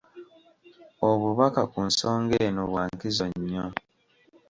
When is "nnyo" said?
3.31-3.65